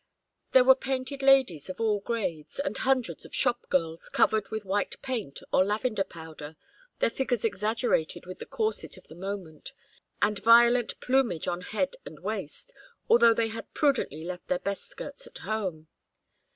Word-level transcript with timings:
There 0.53 0.63
were 0.63 0.73
painted 0.73 1.21
ladies 1.21 1.69
of 1.69 1.79
all 1.79 1.99
grades, 1.99 2.57
and 2.59 2.75
hundreds 2.75 3.23
of 3.23 3.35
shop 3.35 3.67
girls, 3.69 4.09
covered 4.09 4.49
with 4.49 4.65
white 4.65 4.99
paint 5.03 5.41
or 5.53 5.63
lavender 5.63 6.03
powder, 6.03 6.55
their 6.97 7.11
figures 7.11 7.45
exaggerated 7.45 8.25
with 8.25 8.39
the 8.39 8.47
corset 8.47 8.97
of 8.97 9.07
the 9.09 9.15
moment, 9.15 9.73
and 10.19 10.39
violent 10.39 10.99
plumage 11.01 11.47
on 11.47 11.61
head 11.61 11.97
and 12.03 12.19
waist, 12.21 12.73
although 13.11 13.35
they 13.35 13.49
had 13.49 13.71
prudently 13.75 14.23
left 14.23 14.47
their 14.47 14.57
best 14.57 14.87
skirts 14.87 15.27
at 15.27 15.37
home. 15.45 15.87